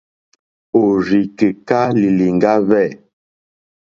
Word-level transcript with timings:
Òrzì 0.81 1.19
kèká 1.37 1.79
lìlìŋɡá 2.01 2.53
hwɛ̂. 2.67 2.85